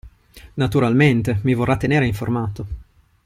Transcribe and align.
Naturalmente, 0.55 1.41
mi 1.43 1.53
vorrà 1.53 1.77
tenere 1.77 2.07
informato. 2.07 2.65